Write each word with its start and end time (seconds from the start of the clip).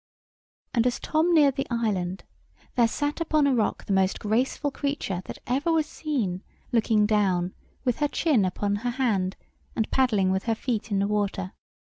And 0.73 0.87
as 0.87 0.99
Tom 0.99 1.31
neared 1.31 1.57
the 1.57 1.67
island, 1.69 2.23
there 2.73 2.87
sat 2.87 3.21
upon 3.21 3.45
a 3.45 3.53
rock 3.53 3.85
the 3.85 3.93
most 3.93 4.19
graceful 4.19 4.71
creature 4.71 5.21
that 5.25 5.37
ever 5.45 5.71
was 5.71 5.85
seen, 5.85 6.41
looking 6.71 7.05
down, 7.05 7.53
with 7.85 7.99
her 7.99 8.07
chin 8.07 8.43
upon 8.43 8.77
her 8.77 8.89
hand, 8.89 9.35
and 9.75 9.91
paddling 9.91 10.31
with 10.31 10.45
her 10.45 10.55
feet 10.55 10.89
in 10.89 10.97
the 10.97 11.07
water. 11.07 11.53